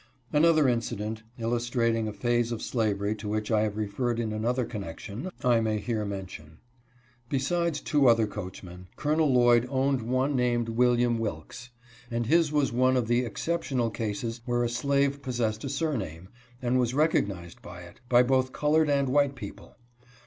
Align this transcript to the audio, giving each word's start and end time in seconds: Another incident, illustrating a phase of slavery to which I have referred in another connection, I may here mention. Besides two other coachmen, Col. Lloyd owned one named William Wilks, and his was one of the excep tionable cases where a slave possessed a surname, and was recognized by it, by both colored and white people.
Another 0.33 0.67
incident, 0.67 1.21
illustrating 1.37 2.07
a 2.07 2.11
phase 2.11 2.51
of 2.51 2.63
slavery 2.63 3.13
to 3.13 3.29
which 3.29 3.51
I 3.51 3.61
have 3.61 3.77
referred 3.77 4.19
in 4.19 4.33
another 4.33 4.65
connection, 4.65 5.29
I 5.43 5.59
may 5.61 5.77
here 5.77 6.05
mention. 6.05 6.57
Besides 7.29 7.81
two 7.81 8.07
other 8.09 8.25
coachmen, 8.25 8.87
Col. 8.95 9.17
Lloyd 9.17 9.67
owned 9.69 10.01
one 10.01 10.35
named 10.35 10.69
William 10.69 11.19
Wilks, 11.19 11.69
and 12.09 12.25
his 12.25 12.51
was 12.51 12.71
one 12.73 12.97
of 12.97 13.07
the 13.07 13.23
excep 13.23 13.61
tionable 13.61 13.93
cases 13.93 14.41
where 14.47 14.63
a 14.63 14.69
slave 14.69 15.21
possessed 15.21 15.63
a 15.65 15.69
surname, 15.69 16.29
and 16.63 16.79
was 16.79 16.95
recognized 16.95 17.61
by 17.61 17.81
it, 17.81 18.01
by 18.09 18.23
both 18.23 18.51
colored 18.53 18.89
and 18.89 19.07
white 19.07 19.35
people. 19.35 19.75